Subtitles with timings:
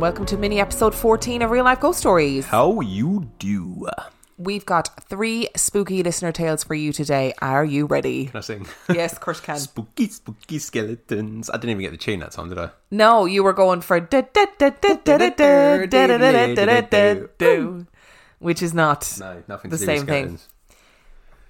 [0.00, 2.46] Welcome to mini episode 14 of Real Life Ghost Stories.
[2.46, 3.86] How you do?
[4.38, 7.34] We've got three spooky listener tales for you today.
[7.42, 8.28] Are you ready?
[8.28, 8.66] Can I sing?
[8.88, 9.58] Yes, of course can.
[9.58, 11.50] spooky, spooky skeletons.
[11.50, 12.70] I didn't even get the chain that time, did I?
[12.90, 14.00] No, you were going for
[18.38, 20.38] which is not no, nothing the same thing.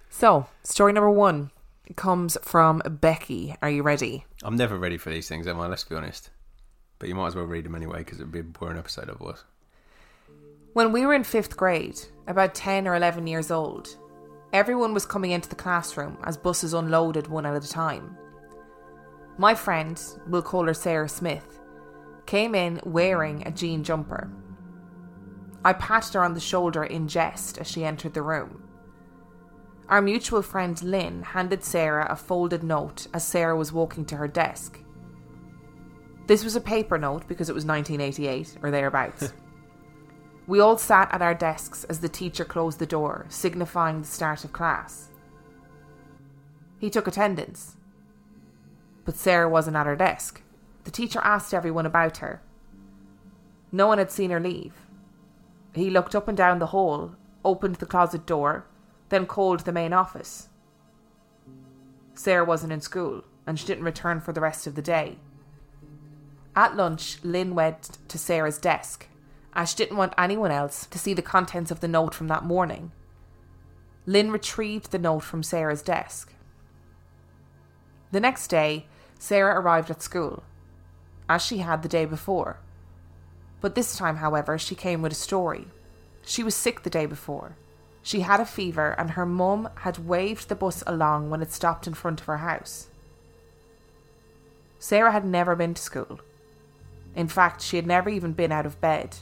[0.09, 1.53] So, story number one
[1.95, 3.55] comes from Becky.
[3.63, 4.25] Are you ready?
[4.43, 5.69] I'm never ready for these things, am I?
[5.69, 6.31] Let's be honest.
[7.01, 9.09] But you might as well read them anyway because it would be a boring episode
[9.09, 9.43] otherwise.
[10.75, 13.97] When we were in fifth grade, about 10 or 11 years old,
[14.53, 18.17] everyone was coming into the classroom as buses unloaded one at a time.
[19.39, 21.59] My friend, we'll call her Sarah Smith,
[22.27, 24.31] came in wearing a jean jumper.
[25.65, 28.63] I patted her on the shoulder in jest as she entered the room.
[29.89, 34.29] Our mutual friend Lynn handed Sarah a folded note as Sarah was walking to her
[34.29, 34.79] desk.
[36.31, 39.33] This was a paper note because it was 1988 or thereabouts.
[40.47, 44.45] We all sat at our desks as the teacher closed the door, signifying the start
[44.45, 45.11] of class.
[46.79, 47.77] He took attendance.
[49.05, 50.43] But Sarah wasn't at her desk.
[50.85, 52.43] The teacher asked everyone about her.
[53.73, 54.75] No one had seen her leave.
[55.75, 58.67] He looked up and down the hall, opened the closet door,
[59.09, 60.49] then called the main office.
[62.15, 65.19] Sarah wasn't in school, and she didn't return for the rest of the day.
[66.57, 69.07] At lunch, Lynn went to Sarah's desk,
[69.55, 72.45] as she didn't want anyone else to see the contents of the note from that
[72.45, 72.93] morning.
[74.07, 76.33] Lynn retrieved the note from Sarah's desk.
[78.11, 78.87] The next day,
[79.19, 80.43] Sarah arrived at school,
[81.29, 82.59] as she had the day before.
[83.61, 85.69] But this time, however, she came with a story.
[86.23, 87.57] She was sick the day before.
[88.03, 91.87] She had a fever, and her mum had waved the bus along when it stopped
[91.87, 92.89] in front of her house.
[94.79, 96.21] Sarah had never been to school.
[97.15, 99.17] In fact, she had never even been out of bed.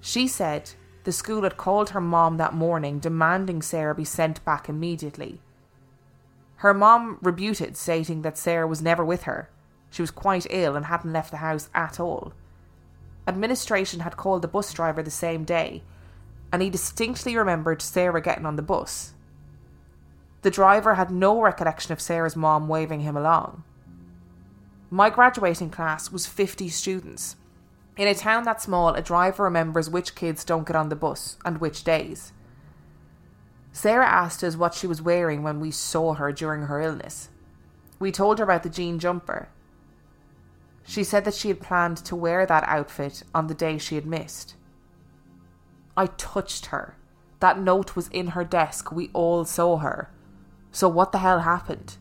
[0.00, 0.72] She said
[1.04, 5.40] the school had called her mom that morning demanding Sarah be sent back immediately.
[6.56, 9.50] Her mom rebuted, stating that Sarah was never with her.
[9.90, 12.32] She was quite ill and hadn't left the house at all.
[13.26, 15.82] Administration had called the bus driver the same day,
[16.52, 19.14] and he distinctly remembered Sarah getting on the bus.
[20.42, 23.64] The driver had no recollection of Sarah's mom waving him along.
[24.90, 27.36] My graduating class was 50 students.
[27.96, 31.38] In a town that small, a driver remembers which kids don't get on the bus
[31.44, 32.32] and which days.
[33.72, 37.30] Sarah asked us what she was wearing when we saw her during her illness.
[37.98, 39.48] We told her about the jean jumper.
[40.84, 44.06] She said that she had planned to wear that outfit on the day she had
[44.06, 44.54] missed.
[45.96, 46.96] I touched her.
[47.40, 48.92] That note was in her desk.
[48.92, 50.10] We all saw her.
[50.70, 51.96] So, what the hell happened?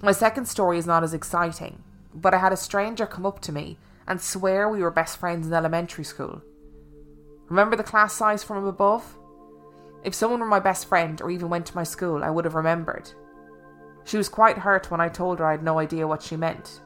[0.00, 1.82] My second story is not as exciting,
[2.14, 5.46] but I had a stranger come up to me and swear we were best friends
[5.46, 6.40] in elementary school.
[7.48, 9.18] Remember the class size from above?
[10.04, 12.54] If someone were my best friend or even went to my school, I would have
[12.54, 13.10] remembered.
[14.04, 16.80] She was quite hurt when I told her I had no idea what she meant.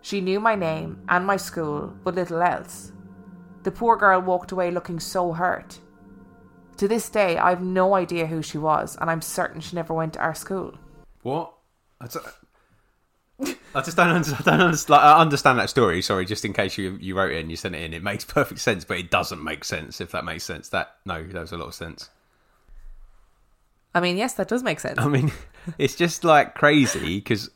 [0.00, 2.92] She knew my name and my school, but little else.
[3.64, 5.78] The poor girl walked away looking so hurt.
[6.78, 9.92] To this day, I have no idea who she was, and I'm certain she never
[9.94, 10.74] went to our school.
[11.22, 11.52] What?
[12.02, 14.42] I just, I just don't understand.
[14.46, 16.02] I, don't understand, like, I understand that story.
[16.02, 18.24] Sorry, just in case you you wrote it and you sent it in, it makes
[18.24, 20.00] perfect sense, but it doesn't make sense.
[20.00, 22.10] If that makes sense, that no, that was a lot of sense.
[23.94, 24.98] I mean, yes, that does make sense.
[24.98, 25.30] I mean,
[25.78, 27.50] it's just like crazy because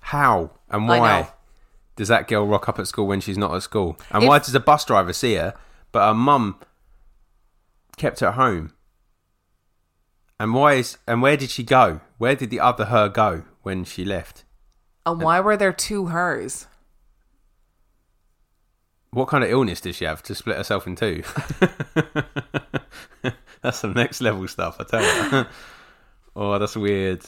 [0.00, 1.28] how and why
[1.96, 3.96] does that girl rock up at school when she's not at school?
[4.10, 5.54] And If- why does the bus driver see her,
[5.92, 6.58] but her mum
[7.96, 8.72] kept her at home?
[10.38, 12.00] And why is and where did she go?
[12.20, 14.44] Where did the other her go when she left?
[15.06, 16.66] And why were there two hers?
[19.10, 21.22] What kind of illness did she have to split herself in two?
[23.62, 25.46] that's some next level stuff, I tell you.
[26.36, 27.22] oh, that's weird.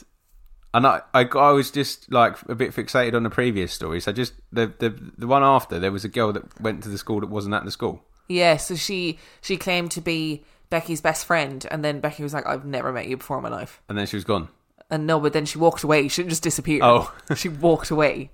[0.75, 3.99] And I, I, I was just like a bit fixated on the previous story.
[3.99, 6.99] So just the, the the one after, there was a girl that went to the
[6.99, 8.05] school that wasn't at the school.
[8.29, 12.47] Yeah, so she she claimed to be Becky's best friend, and then Becky was like,
[12.47, 14.51] "I've never met you before in my life." and then she was gone.
[14.93, 16.07] And no, but then she walked away.
[16.09, 16.81] She didn't just disappear.
[16.83, 17.13] Oh.
[17.35, 18.31] she walked away.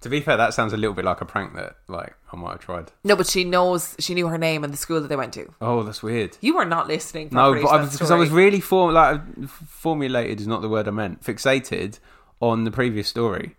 [0.00, 2.52] To be fair, that sounds a little bit like a prank that like I might
[2.52, 2.92] have tried.
[3.04, 5.52] No, but she knows she knew her name and the school that they went to.
[5.60, 6.38] Oh, that's weird.
[6.40, 7.28] You were not listening.
[7.30, 10.68] No, but to I, that because I was really form like formulated is not the
[10.68, 11.22] word I meant.
[11.22, 11.98] Fixated
[12.40, 13.54] on the previous story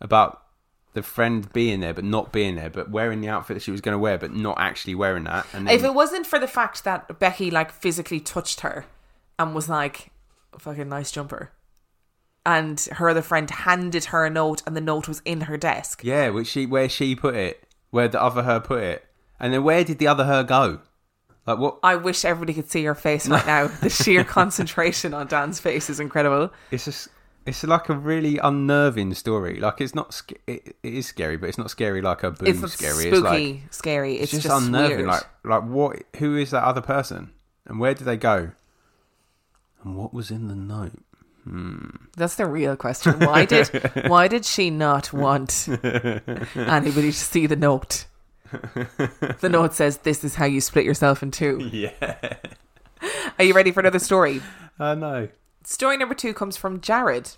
[0.00, 0.42] about
[0.94, 3.82] the friend being there but not being there, but wearing the outfit that she was
[3.82, 5.46] going to wear but not actually wearing that.
[5.52, 8.86] And then, If it wasn't for the fact that Becky like physically touched her
[9.38, 10.10] and was like,
[10.58, 11.52] "Fucking nice jumper,"
[12.46, 16.02] and her other friend handed her a note, and the note was in her desk.
[16.04, 19.04] Yeah, which she where she put it, where the other her put it,
[19.40, 20.80] and then where did the other her go?
[21.46, 21.78] Like what?
[21.82, 23.68] I wish everybody could see her face right now.
[23.80, 26.52] The sheer concentration on Dan's face is incredible.
[26.70, 27.08] It's just.
[27.46, 29.58] It's like a really unnerving story.
[29.58, 30.12] Like it's not.
[30.12, 33.04] Sc- it, it is scary, but it's not scary like a boo It's not scary.
[33.10, 34.14] spooky, it's like scary.
[34.16, 34.98] It's, it's just, just, unnerving.
[34.98, 35.08] weird.
[35.08, 36.02] Like like what?
[36.16, 37.30] Who is that other person?
[37.64, 38.50] And where did they go?
[39.84, 40.92] And what was in the note?
[42.16, 43.20] That's the real question.
[43.20, 43.68] Why did
[44.06, 45.68] why did she not want
[46.54, 48.06] anybody to see the note?
[49.40, 51.70] The note says, "This is how you split yourself in two.
[51.72, 52.36] Yeah.
[53.38, 54.42] Are you ready for another story?
[54.78, 55.28] Uh, I know.
[55.64, 57.30] Story number two comes from Jared.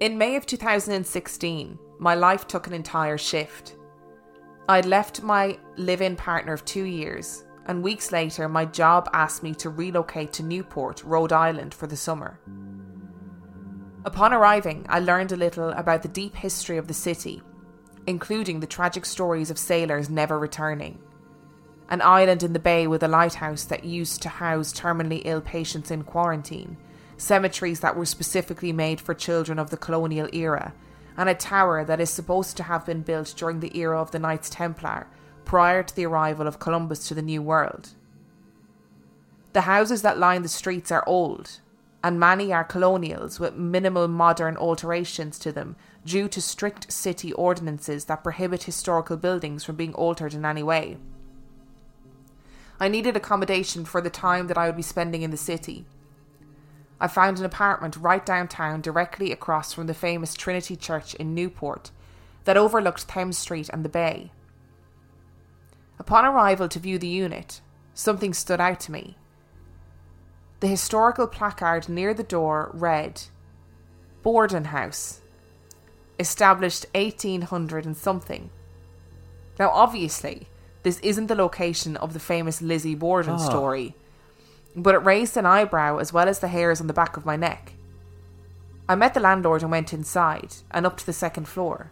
[0.00, 3.76] In May of 2016, my life took an entire shift.
[4.68, 9.42] I'd left my live in partner of two years, and weeks later, my job asked
[9.42, 12.38] me to relocate to Newport, Rhode Island for the summer.
[14.04, 17.42] Upon arriving, I learned a little about the deep history of the city,
[18.06, 21.00] including the tragic stories of sailors never returning.
[21.88, 25.90] An island in the bay with a lighthouse that used to house terminally ill patients
[25.90, 26.76] in quarantine,
[27.16, 30.72] cemeteries that were specifically made for children of the colonial era,
[31.16, 34.18] and a tower that is supposed to have been built during the era of the
[34.18, 35.08] Knights Templar,
[35.46, 37.90] prior to the arrival of Columbus to the New World.
[39.54, 41.60] The houses that line the streets are old,
[42.04, 48.04] and many are colonials with minimal modern alterations to them due to strict city ordinances
[48.04, 50.98] that prohibit historical buildings from being altered in any way.
[52.78, 55.86] I needed accommodation for the time that I would be spending in the city.
[57.00, 61.90] I found an apartment right downtown, directly across from the famous Trinity Church in Newport,
[62.44, 64.30] that overlooked Thames Street and the bay.
[66.06, 67.60] Upon arrival to view the unit,
[67.92, 69.16] something stood out to me.
[70.60, 73.22] The historical placard near the door read
[74.22, 75.20] Borden House,
[76.20, 78.50] established 1800 and something.
[79.58, 80.46] Now, obviously,
[80.84, 83.44] this isn't the location of the famous Lizzie Borden Oh.
[83.44, 83.96] story,
[84.76, 87.34] but it raised an eyebrow as well as the hairs on the back of my
[87.34, 87.72] neck.
[88.88, 91.90] I met the landlord and went inside and up to the second floor.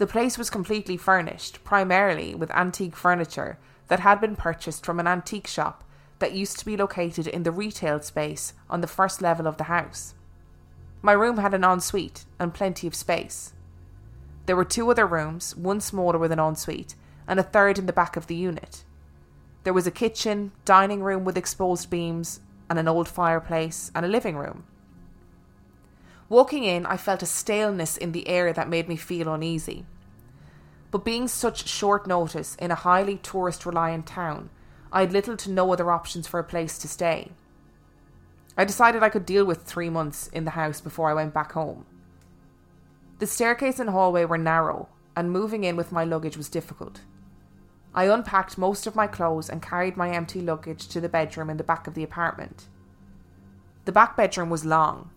[0.00, 3.58] The place was completely furnished, primarily with antique furniture
[3.88, 5.84] that had been purchased from an antique shop
[6.20, 9.64] that used to be located in the retail space on the first level of the
[9.64, 10.14] house.
[11.02, 13.52] My room had an ensuite and plenty of space.
[14.46, 16.94] There were two other rooms, one smaller with an ensuite,
[17.28, 18.84] and a third in the back of the unit.
[19.64, 24.08] There was a kitchen, dining room with exposed beams, and an old fireplace, and a
[24.08, 24.64] living room.
[26.30, 29.84] Walking in, I felt a staleness in the air that made me feel uneasy.
[30.92, 34.48] But being such short notice in a highly tourist reliant town,
[34.92, 37.32] I had little to no other options for a place to stay.
[38.56, 41.52] I decided I could deal with three months in the house before I went back
[41.52, 41.84] home.
[43.18, 47.00] The staircase and hallway were narrow, and moving in with my luggage was difficult.
[47.92, 51.56] I unpacked most of my clothes and carried my empty luggage to the bedroom in
[51.56, 52.68] the back of the apartment.
[53.84, 55.10] The back bedroom was long.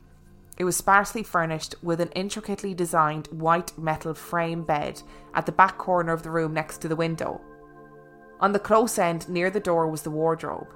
[0.58, 5.02] It was sparsely furnished with an intricately designed white metal frame bed
[5.34, 7.42] at the back corner of the room next to the window.
[8.40, 10.68] On the close end near the door was the wardrobe.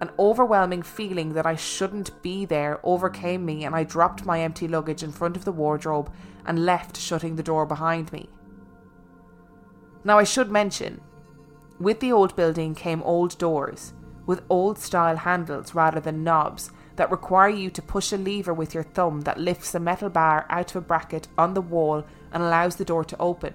[0.00, 4.66] An overwhelming feeling that I shouldn't be there overcame me, and I dropped my empty
[4.66, 6.10] luggage in front of the wardrobe
[6.46, 8.28] and left, shutting the door behind me.
[10.02, 11.02] Now, I should mention,
[11.78, 13.92] with the old building came old doors,
[14.24, 16.70] with old style handles rather than knobs,
[17.00, 20.44] that require you to push a lever with your thumb that lifts a metal bar
[20.50, 23.54] out of a bracket on the wall and allows the door to open.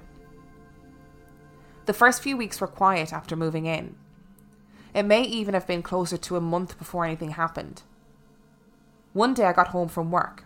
[1.85, 3.97] The first few weeks were quiet after moving in.
[4.95, 7.83] It may even have been closer to a month before anything happened.
[9.13, 10.45] One day I got home from work,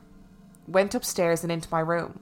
[0.68, 2.20] went upstairs and into my room.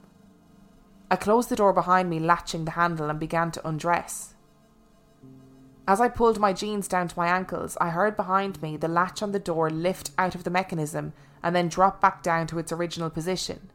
[1.10, 4.34] I closed the door behind me, latching the handle, and began to undress.
[5.88, 9.22] As I pulled my jeans down to my ankles, I heard behind me the latch
[9.22, 12.70] on the door lift out of the mechanism and then drop back down to its
[12.70, 13.70] original position.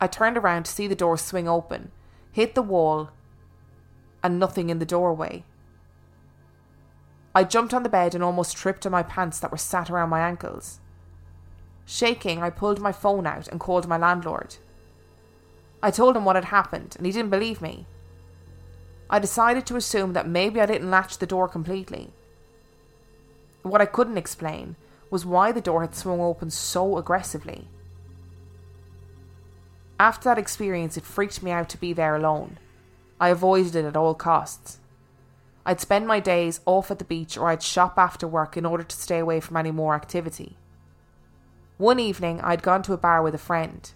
[0.00, 1.92] I turned around to see the door swing open,
[2.32, 3.10] hit the wall,
[4.22, 5.44] and nothing in the doorway.
[7.34, 10.08] I jumped on the bed and almost tripped on my pants that were sat around
[10.08, 10.80] my ankles.
[11.84, 14.56] Shaking, I pulled my phone out and called my landlord.
[15.82, 17.86] I told him what had happened, and he didn't believe me.
[19.08, 22.12] I decided to assume that maybe I didn't latch the door completely.
[23.62, 24.76] What I couldn't explain
[25.10, 27.68] was why the door had swung open so aggressively.
[29.98, 32.58] After that experience, it freaked me out to be there alone.
[33.20, 34.78] I avoided it at all costs.
[35.64, 38.84] I'd spend my days off at the beach or I'd shop after work in order
[38.84, 40.56] to stay away from any more activity.
[41.78, 43.90] One evening, I'd gone to a bar with a friend.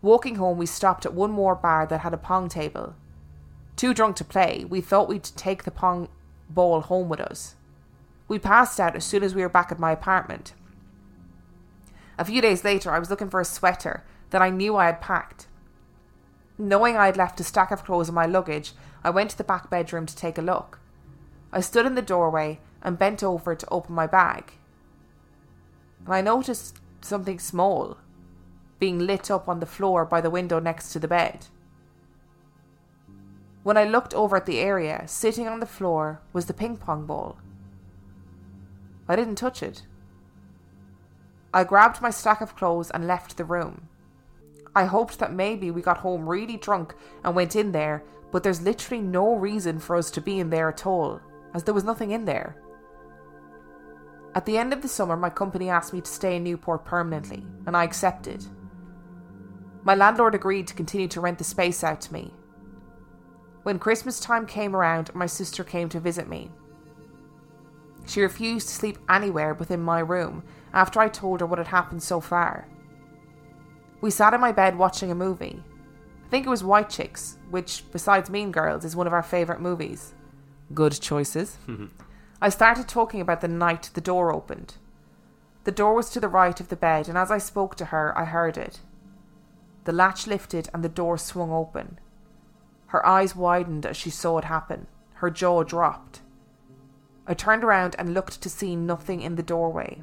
[0.00, 2.94] Walking home, we stopped at one more bar that had a pong table.
[3.80, 6.10] Too drunk to play, we thought we'd take the pong
[6.50, 7.54] ball home with us.
[8.28, 10.52] We passed out as soon as we were back at my apartment.
[12.18, 15.00] A few days later, I was looking for a sweater that I knew I had
[15.00, 15.46] packed.
[16.58, 19.44] Knowing I had left a stack of clothes in my luggage, I went to the
[19.44, 20.78] back bedroom to take a look.
[21.50, 24.52] I stood in the doorway and bent over to open my bag.
[26.04, 27.96] And I noticed something small
[28.78, 31.46] being lit up on the floor by the window next to the bed.
[33.62, 37.04] When I looked over at the area, sitting on the floor was the ping pong
[37.06, 37.38] ball.
[39.06, 39.82] I didn't touch it.
[41.52, 43.88] I grabbed my stack of clothes and left the room.
[44.74, 48.62] I hoped that maybe we got home really drunk and went in there, but there's
[48.62, 51.20] literally no reason for us to be in there at all,
[51.52, 52.56] as there was nothing in there.
[54.34, 57.44] At the end of the summer, my company asked me to stay in Newport permanently,
[57.66, 58.44] and I accepted.
[59.82, 62.32] My landlord agreed to continue to rent the space out to me.
[63.62, 66.50] When Christmas time came around, my sister came to visit me.
[68.06, 72.02] She refused to sleep anywhere within my room after I told her what had happened
[72.02, 72.66] so far.
[74.00, 75.62] We sat in my bed watching a movie.
[76.24, 79.60] I think it was White Chicks, which, besides Mean Girls, is one of our favourite
[79.60, 80.14] movies.
[80.72, 81.58] Good choices.
[82.42, 84.76] I started talking about the night the door opened.
[85.64, 88.16] The door was to the right of the bed, and as I spoke to her,
[88.16, 88.80] I heard it.
[89.84, 91.98] The latch lifted and the door swung open.
[92.90, 94.88] Her eyes widened as she saw it happen.
[95.14, 96.22] Her jaw dropped.
[97.24, 100.02] I turned around and looked to see nothing in the doorway.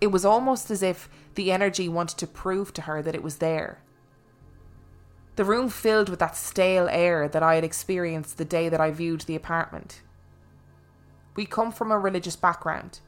[0.00, 3.38] It was almost as if the energy wanted to prove to her that it was
[3.38, 3.82] there.
[5.34, 8.92] The room filled with that stale air that I had experienced the day that I
[8.92, 10.02] viewed the apartment.
[11.34, 13.00] We come from a religious background,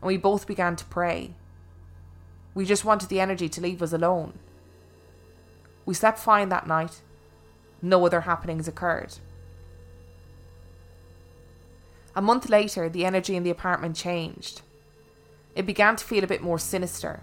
[0.00, 1.34] and we both began to pray.
[2.54, 4.38] We just wanted the energy to leave us alone.
[5.84, 7.02] We slept fine that night.
[7.82, 9.14] No other happenings occurred.
[12.14, 14.62] A month later, the energy in the apartment changed.
[15.54, 17.22] It began to feel a bit more sinister.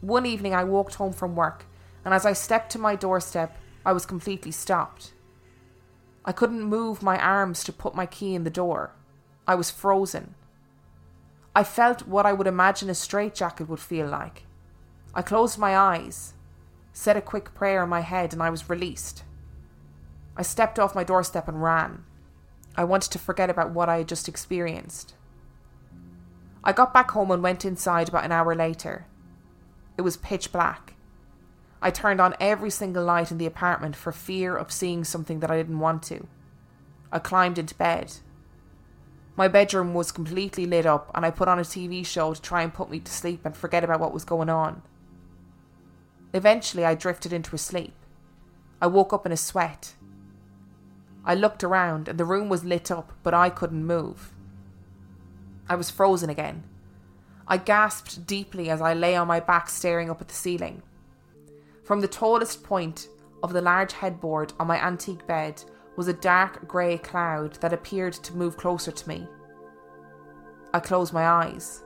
[0.00, 1.64] One evening, I walked home from work,
[2.04, 5.12] and as I stepped to my doorstep, I was completely stopped.
[6.24, 8.92] I couldn't move my arms to put my key in the door.
[9.46, 10.34] I was frozen.
[11.56, 14.44] I felt what I would imagine a straitjacket would feel like.
[15.14, 16.34] I closed my eyes,
[16.98, 19.22] said a quick prayer in my head, and I was released.
[20.36, 22.02] I stepped off my doorstep and ran.
[22.76, 25.14] I wanted to forget about what I had just experienced.
[26.64, 29.06] I got back home and went inside about an hour later.
[29.96, 30.94] It was pitch black.
[31.80, 35.52] I turned on every single light in the apartment for fear of seeing something that
[35.52, 36.26] I didn't want to.
[37.12, 38.12] I climbed into bed.
[39.36, 42.62] My bedroom was completely lit up, and I put on a TV show to try
[42.62, 44.82] and put me to sleep and forget about what was going on.
[46.34, 47.94] Eventually, I drifted into a sleep.
[48.80, 49.94] I woke up in a sweat.
[51.24, 54.32] I looked around, and the room was lit up, but I couldn't move.
[55.68, 56.64] I was frozen again.
[57.46, 60.82] I gasped deeply as I lay on my back staring up at the ceiling.
[61.82, 63.08] From the tallest point
[63.42, 65.62] of the large headboard on my antique bed
[65.96, 69.26] was a dark grey cloud that appeared to move closer to me.
[70.72, 71.82] I closed my eyes.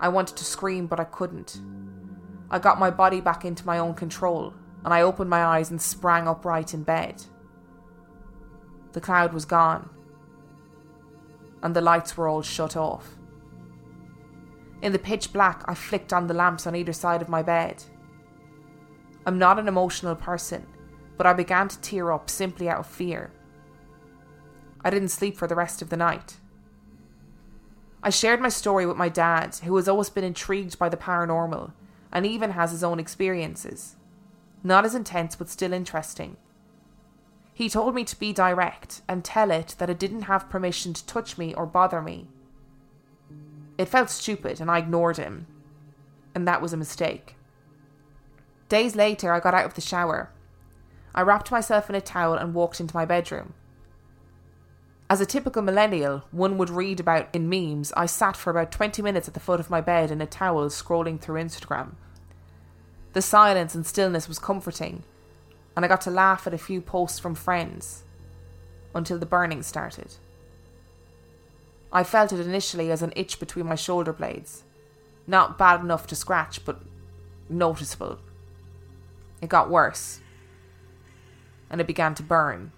[0.00, 1.60] I wanted to scream, but I couldn't.
[2.50, 5.80] I got my body back into my own control, and I opened my eyes and
[5.80, 7.22] sprang upright in bed.
[8.92, 9.90] The cloud was gone
[11.62, 13.16] and the lights were all shut off.
[14.80, 17.82] In the pitch black, I flicked on the lamps on either side of my bed.
[19.26, 20.66] I'm not an emotional person,
[21.16, 23.32] but I began to tear up simply out of fear.
[24.84, 26.36] I didn't sleep for the rest of the night.
[28.02, 31.72] I shared my story with my dad, who has always been intrigued by the paranormal
[32.12, 33.96] and even has his own experiences.
[34.62, 36.36] Not as intense, but still interesting.
[37.54, 41.06] He told me to be direct and tell it that it didn't have permission to
[41.06, 42.28] touch me or bother me.
[43.76, 45.46] It felt stupid and I ignored him,
[46.34, 47.34] and that was a mistake.
[48.68, 50.30] Days later, I got out of the shower.
[51.14, 53.54] I wrapped myself in a towel and walked into my bedroom.
[55.10, 59.00] As a typical millennial, one would read about in memes, I sat for about 20
[59.00, 61.92] minutes at the foot of my bed in a towel scrolling through Instagram.
[63.14, 65.04] The silence and stillness was comforting,
[65.74, 68.02] and I got to laugh at a few posts from friends
[68.94, 70.16] until the burning started.
[71.90, 74.64] I felt it initially as an itch between my shoulder blades.
[75.26, 76.82] Not bad enough to scratch, but
[77.48, 78.18] noticeable.
[79.40, 80.20] It got worse,
[81.70, 82.72] and it began to burn.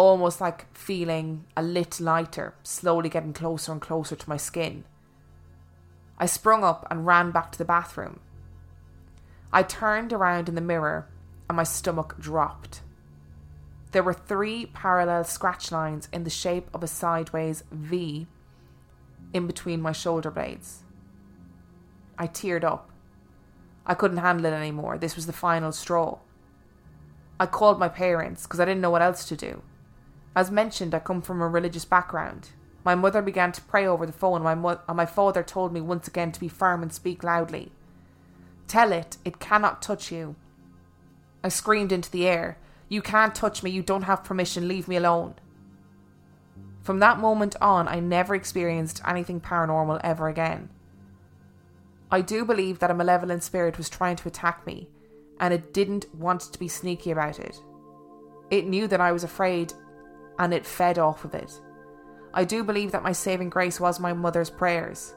[0.00, 4.84] Almost like feeling a lit lighter slowly getting closer and closer to my skin.
[6.16, 8.20] I sprung up and ran back to the bathroom.
[9.52, 11.06] I turned around in the mirror
[11.50, 12.80] and my stomach dropped.
[13.92, 18.26] There were three parallel scratch lines in the shape of a sideways V
[19.34, 20.82] in between my shoulder blades.
[22.16, 22.88] I teared up.
[23.84, 24.96] I couldn't handle it anymore.
[24.96, 26.20] This was the final straw.
[27.38, 29.62] I called my parents because I didn't know what else to do.
[30.34, 32.50] As mentioned, I come from a religious background.
[32.84, 35.72] My mother began to pray over the phone, and my, mo- and my father told
[35.72, 37.72] me once again to be firm and speak loudly.
[38.68, 40.36] Tell it, it cannot touch you.
[41.42, 42.58] I screamed into the air,
[42.88, 45.34] You can't touch me, you don't have permission, leave me alone.
[46.82, 50.70] From that moment on, I never experienced anything paranormal ever again.
[52.10, 54.88] I do believe that a malevolent spirit was trying to attack me,
[55.38, 57.60] and it didn't want to be sneaky about it.
[58.50, 59.72] It knew that I was afraid,
[60.40, 61.60] and it fed off of it.
[62.32, 65.14] I do believe that my saving grace was my mother's prayers.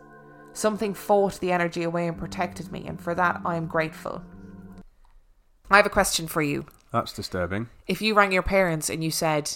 [0.51, 4.21] Something fought the energy away and protected me, and for that I am grateful.
[5.71, 6.65] I have a question for you.
[6.91, 7.69] That's disturbing.
[7.87, 9.49] If you rang your parents and you said,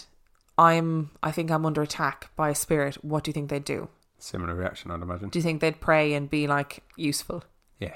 [0.57, 3.89] I'm I think I'm under attack by a spirit, what do you think they'd do?
[4.17, 5.29] Similar reaction, I'd imagine.
[5.29, 7.43] Do you think they'd pray and be like useful?
[7.77, 7.95] Yeah.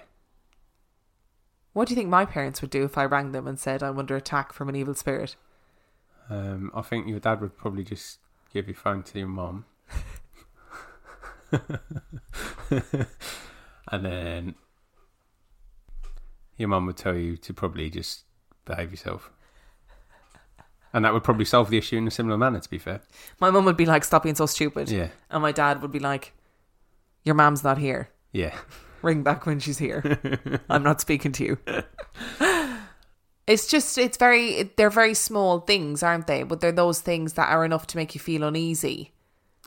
[1.71, 3.97] What do you think my parents would do if I rang them and said I'm
[3.97, 5.37] under attack from an evil spirit?
[6.29, 8.19] Um, I think your dad would probably just
[8.53, 9.65] give your phone to your mum.
[13.91, 14.55] and then
[16.57, 18.23] your mum would tell you to probably just
[18.65, 19.31] behave yourself.
[20.93, 23.01] And that would probably solve the issue in a similar manner, to be fair.
[23.39, 24.89] My mum would be like, Stop being so stupid.
[24.89, 25.07] Yeah.
[25.29, 26.33] And my dad would be like,
[27.23, 28.09] Your mom's not here.
[28.33, 28.55] Yeah.
[29.01, 30.19] Ring back when she's here.
[30.69, 31.57] I'm not speaking to you.
[33.47, 36.43] It's just, it's very, they're very small things, aren't they?
[36.43, 39.11] But they're those things that are enough to make you feel uneasy.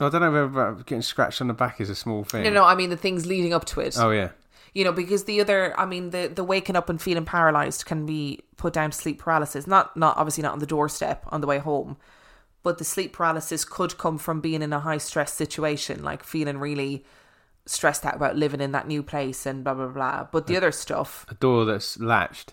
[0.01, 2.45] I don't know whether getting scratched on the back is a small thing.
[2.45, 3.97] No, no, I mean the things leading up to it.
[3.99, 4.31] Oh, yeah.
[4.73, 8.07] You know, because the other, I mean, the, the waking up and feeling paralyzed can
[8.07, 9.67] be put down to sleep paralysis.
[9.67, 11.97] Not, not obviously not on the doorstep on the way home,
[12.65, 16.59] but the sleep paralysis could come from being in a high stress situation, like feeling
[16.59, 17.05] really
[17.67, 20.27] stressed out about living in that new place and blah blah blah.
[20.33, 22.53] But the other stuff, A door that's latched.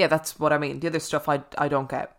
[0.00, 0.80] Yeah, that's what I mean.
[0.80, 2.16] The other stuff, I I don't get.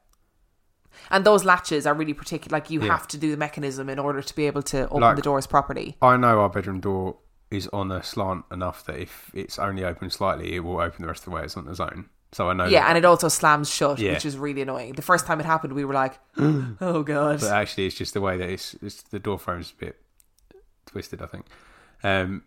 [1.10, 2.56] And those latches are really particular.
[2.58, 2.88] Like you Yeah.
[2.96, 5.48] have to do the mechanism in order to be able to open Like- the doors
[5.48, 5.98] properly.
[6.02, 7.18] I know our bedroom door
[7.50, 11.08] is on a slant enough that if it's only open slightly, it will open the
[11.08, 11.44] rest of the way.
[11.44, 12.10] It's on its own.
[12.34, 12.66] So I know.
[12.66, 12.90] Yeah, that.
[12.90, 14.14] and it also slams shut, Yeah.
[14.14, 14.94] which is really annoying.
[14.94, 18.22] The first time it happened, we were like, "Oh god!" but actually, it's just the
[18.22, 19.96] way that it's, it's the door frame's a bit
[20.86, 21.22] twisted.
[21.22, 21.46] I think.
[22.04, 22.44] Um,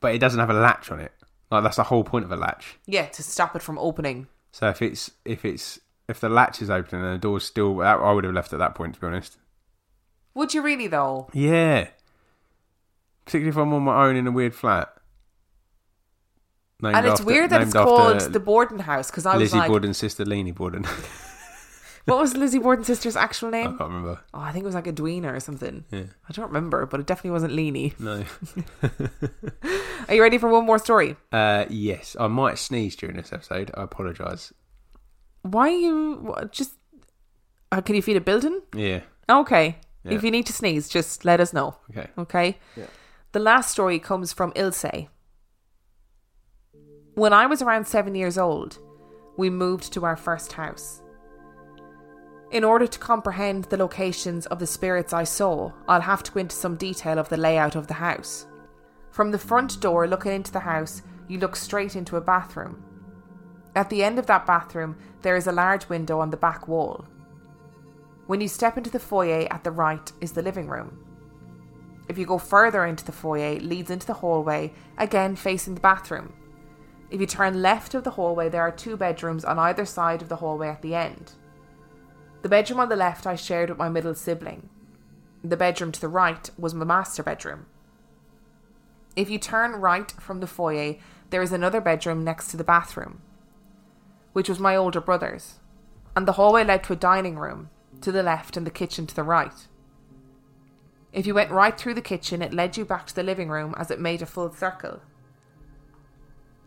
[0.00, 1.12] but it doesn't have a latch on it.
[1.50, 2.78] Like that's the whole point of a latch.
[2.86, 4.26] Yeah, to stop it from opening.
[4.52, 8.12] So if it's if it's if the latch is open and the door's still, I
[8.12, 8.94] would have left at that point.
[8.94, 9.36] To be honest.
[10.34, 11.28] Would you really though?
[11.32, 11.88] Yeah.
[13.24, 14.94] Particularly if I'm on my own in a weird flat.
[16.80, 19.40] Named and it's after- weird that it's called the Borden House because I was like,
[19.42, 20.86] Lizzie like, Borden's sister, Leanie Borden.
[22.08, 23.66] what was Lizzie Borden's sister's actual name?
[23.66, 24.20] I can't remember.
[24.32, 25.84] Oh, I think it was like Edwina or something.
[25.90, 26.04] Yeah.
[26.28, 27.98] I don't remember, but it definitely wasn't Leanie.
[28.00, 28.24] No.
[30.08, 31.16] Are you ready for one more story?
[31.32, 33.70] Uh, yes, I might sneeze during this episode.
[33.74, 34.52] I apologise.
[35.42, 36.72] Why are you what, just?
[37.70, 38.60] Uh, can you feel a building?
[38.74, 39.02] Yeah.
[39.28, 39.76] Okay.
[40.04, 40.14] Yeah.
[40.14, 41.76] If you need to sneeze, just let us know.
[41.90, 42.08] Okay.
[42.16, 42.58] Okay.
[42.76, 42.86] Yeah.
[43.32, 45.08] The last story comes from Ilse.
[47.14, 48.78] When I was around seven years old,
[49.36, 51.02] we moved to our first house.
[52.50, 56.40] In order to comprehend the locations of the spirits I saw, I'll have to go
[56.40, 58.46] into some detail of the layout of the house.
[59.10, 62.82] From the front door looking into the house, you look straight into a bathroom.
[63.76, 67.04] At the end of that bathroom, there is a large window on the back wall.
[68.26, 71.04] When you step into the foyer at the right is the living room.
[72.08, 76.32] If you go further into the foyer, leads into the hallway, again facing the bathroom.
[77.10, 80.30] If you turn left of the hallway, there are two bedrooms on either side of
[80.30, 81.32] the hallway at the end.
[82.42, 84.68] The bedroom on the left I shared with my middle sibling.
[85.42, 87.66] The bedroom to the right was my master bedroom.
[89.16, 90.96] If you turn right from the foyer,
[91.30, 93.20] there is another bedroom next to the bathroom,
[94.32, 95.54] which was my older brother's,
[96.14, 97.70] and the hallway led to a dining room
[98.00, 99.66] to the left and the kitchen to the right.
[101.12, 103.74] If you went right through the kitchen, it led you back to the living room
[103.76, 105.00] as it made a full circle.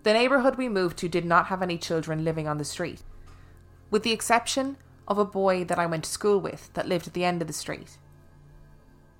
[0.04, 3.04] The neighbourhood we moved to did not have any children living on the street,
[3.90, 4.78] with the exception
[5.12, 7.48] of a boy that I went to school with that lived at the end of
[7.48, 7.98] the street.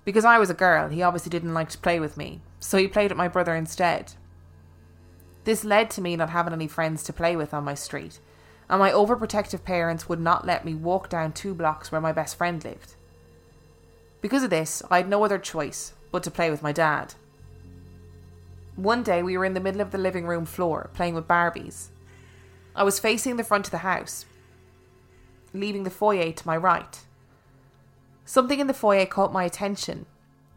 [0.06, 2.88] Because I was a girl, he obviously didn't like to play with me, so he
[2.88, 4.14] played with my brother instead.
[5.44, 8.20] This led to me not having any friends to play with on my street,
[8.70, 12.38] and my overprotective parents would not let me walk down two blocks where my best
[12.38, 12.96] friend lived.
[14.22, 17.16] Because of this, I had no other choice but to play with my dad.
[18.78, 21.90] One day we were in the middle of the living room floor playing with Barbies.
[22.74, 24.26] I was facing the front of the house,
[25.54, 27.00] leaving the foyer to my right.
[28.26, 30.06] Something in the foyer caught my attention,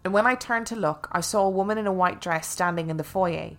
[0.05, 2.91] and when I turned to look, I saw a woman in a white dress standing
[2.91, 3.53] in the foyer.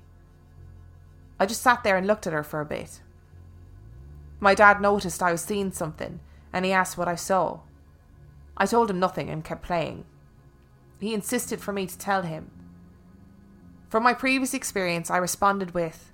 [1.39, 3.01] I just sat there and looked at her for a bit.
[4.39, 6.19] My dad noticed I was seeing something,
[6.53, 7.61] and he asked what I saw.
[8.55, 10.05] I told him nothing and kept playing.
[10.99, 12.51] He insisted for me to tell him.
[13.89, 16.11] From my previous experience, I responded with,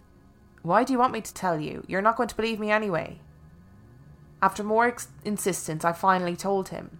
[0.62, 1.84] Why do you want me to tell you?
[1.88, 3.19] You're not going to believe me anyway.
[4.41, 6.99] After more ex- insistence, I finally told him.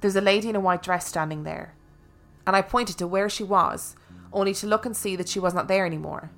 [0.00, 1.74] There's a lady in a white dress standing there,
[2.46, 3.96] and I pointed to where she was,
[4.32, 6.30] only to look and see that she was not there anymore.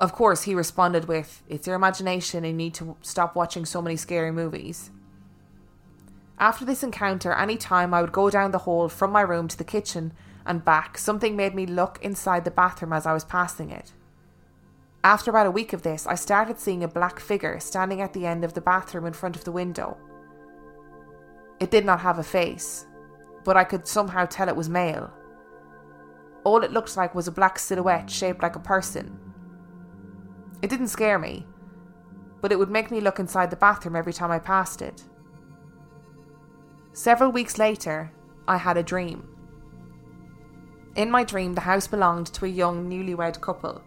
[0.00, 3.80] Of course, he responded with, It's your imagination and you need to stop watching so
[3.80, 4.90] many scary movies.
[6.38, 9.56] After this encounter, any time I would go down the hall from my room to
[9.56, 10.12] the kitchen
[10.44, 13.92] and back, something made me look inside the bathroom as I was passing it.
[15.04, 18.24] After about a week of this, I started seeing a black figure standing at the
[18.24, 19.98] end of the bathroom in front of the window.
[21.60, 22.86] It did not have a face,
[23.44, 25.12] but I could somehow tell it was male.
[26.42, 29.18] All it looked like was a black silhouette shaped like a person.
[30.62, 31.46] It didn't scare me,
[32.40, 35.04] but it would make me look inside the bathroom every time I passed it.
[36.94, 38.10] Several weeks later,
[38.48, 39.28] I had a dream.
[40.96, 43.82] In my dream, the house belonged to a young newlywed couple.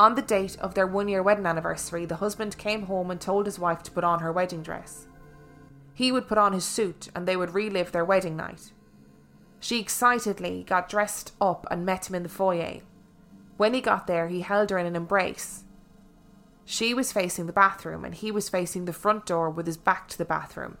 [0.00, 3.46] On the date of their one year wedding anniversary, the husband came home and told
[3.46, 5.08] his wife to put on her wedding dress.
[5.92, 8.72] He would put on his suit and they would relive their wedding night.
[9.58, 12.82] She excitedly got dressed up and met him in the foyer.
[13.56, 15.64] When he got there, he held her in an embrace.
[16.64, 20.06] She was facing the bathroom and he was facing the front door with his back
[20.08, 20.78] to the bathroom.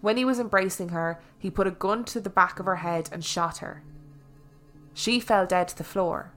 [0.00, 3.08] When he was embracing her, he put a gun to the back of her head
[3.10, 3.82] and shot her.
[4.94, 6.32] She fell dead to the floor.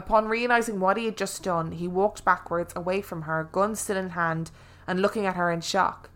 [0.00, 3.98] Upon realizing what he had just done, he walked backwards away from her, gun still
[3.98, 4.50] in hand,
[4.86, 6.08] and looking at her in shock.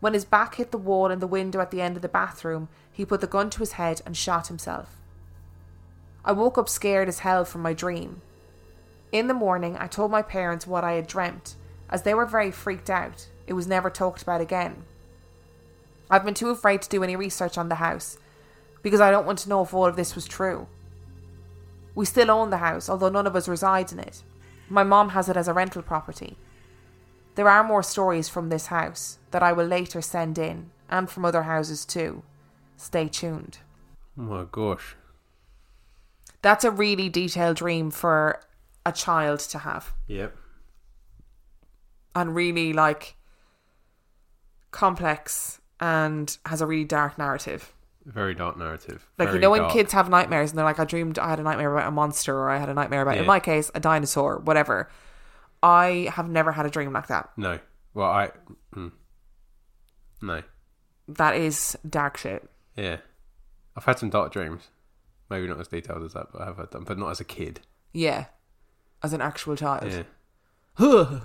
[0.00, 2.70] When his back hit the wall and the window at the end of the bathroom,
[2.90, 4.96] he put the gun to his head and shot himself.
[6.24, 8.22] I woke up scared as hell from my dream.
[9.12, 11.56] In the morning, I told my parents what I had dreamt,
[11.90, 13.28] as they were very freaked out.
[13.46, 14.84] It was never talked about again.
[16.08, 18.16] I've been too afraid to do any research on the house
[18.82, 20.66] because I don't want to know if all of this was true.
[22.00, 24.22] We still own the house, although none of us resides in it.
[24.70, 26.38] My mom has it as a rental property.
[27.34, 31.26] There are more stories from this house that I will later send in, and from
[31.26, 32.22] other houses too.
[32.78, 33.58] Stay tuned.
[34.18, 34.96] Oh my gosh.
[36.40, 38.40] That's a really detailed dream for
[38.86, 40.34] a child to have, Yep.
[42.14, 43.14] and really like
[44.70, 47.74] complex and has a really dark narrative.
[48.06, 49.06] Very dark narrative.
[49.18, 49.72] Like you Very know when dark.
[49.72, 52.34] kids have nightmares and they're like, I dreamed I had a nightmare about a monster
[52.36, 54.88] or I had a nightmare about in my case a dinosaur, whatever.
[55.62, 57.30] I have never had a dream like that.
[57.36, 57.58] No.
[57.92, 58.30] Well, I.
[58.74, 58.92] Mm.
[60.22, 60.42] No.
[61.08, 62.48] That is dark shit.
[62.76, 62.98] Yeah.
[63.76, 64.68] I've had some dark dreams.
[65.28, 66.84] Maybe not as detailed as that, but I have had them.
[66.84, 67.60] But not as a kid.
[67.92, 68.26] Yeah.
[69.02, 69.90] As an actual child.
[69.90, 70.02] Yeah.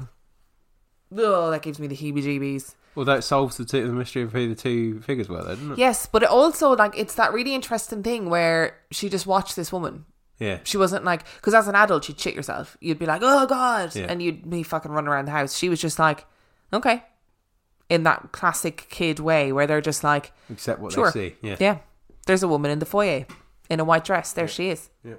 [1.17, 2.75] Oh, that gives me the heebie jeebies.
[2.95, 5.73] Well, that solves the, two, the mystery of who the two figures were, though, doesn't
[5.73, 5.77] it?
[5.77, 9.71] Yes, but it also like it's that really interesting thing where she just watched this
[9.71, 10.05] woman.
[10.39, 10.60] Yeah.
[10.63, 12.77] She wasn't like because as an adult you'd shit yourself.
[12.81, 14.05] You'd be like, "Oh God," Yeah.
[14.10, 15.55] and you'd be fucking running around the house.
[15.58, 16.25] She was just like,
[16.73, 17.03] "Okay,"
[17.89, 21.36] in that classic kid way where they're just like, Except what "Sure, they see.
[21.41, 21.55] Yeah.
[21.60, 21.77] yeah."
[22.27, 23.25] There's a woman in the foyer
[23.69, 24.34] in a white dress.
[24.34, 24.89] There she is.
[25.03, 25.15] Yeah.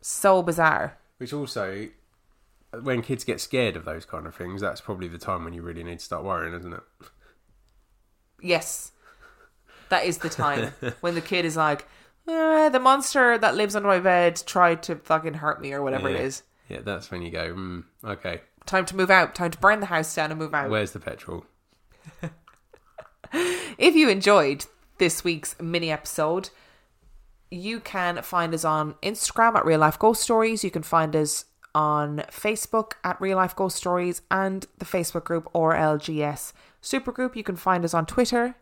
[0.00, 0.96] So bizarre.
[1.18, 1.88] Which also,
[2.82, 5.62] when kids get scared of those kind of things, that's probably the time when you
[5.62, 6.82] really need to start worrying, isn't it?
[8.42, 8.92] Yes,
[9.88, 11.86] that is the time when the kid is like,
[12.28, 16.08] eh, "The monster that lives under my bed tried to fucking hurt me or whatever
[16.08, 16.16] yeah.
[16.16, 19.34] it is." Yeah, that's when you go, mm, okay, Time to move out.
[19.34, 20.70] Time to burn the house down and move out.
[20.70, 21.44] where's the petrol?
[23.32, 24.66] If you enjoyed
[24.98, 26.50] this week's mini episode,
[27.50, 30.64] you can find us on Instagram at Real Life Ghost Stories.
[30.64, 35.48] You can find us on Facebook at Real Life Ghost Stories and the Facebook group
[35.54, 36.52] RLGS
[36.82, 37.36] Supergroup.
[37.36, 38.56] You can find us on Twitter.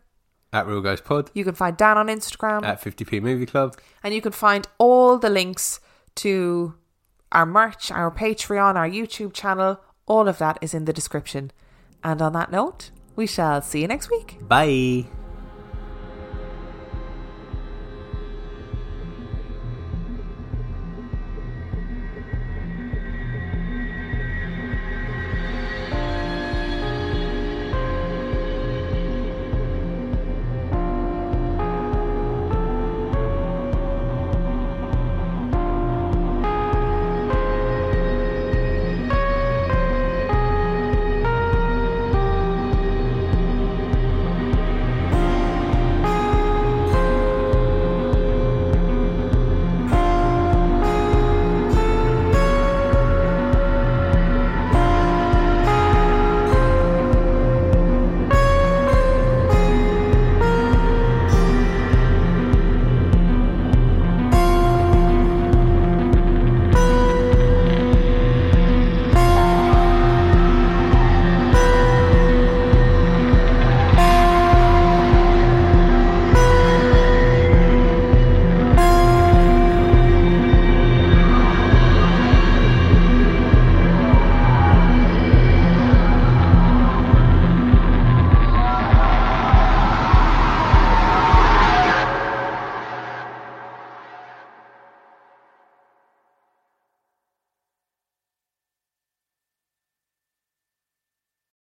[0.51, 2.63] At Real Ghost Pod, You can find Dan on Instagram.
[2.63, 3.77] at 50p Movie Club.
[4.03, 5.79] and you can find all the links
[6.15, 6.73] to
[7.31, 9.79] our merch, our Patreon, our YouTube channel.
[10.07, 11.51] All of that is in the description.
[12.03, 14.37] And on that note, we shall see you next week.
[14.47, 15.18] Bye.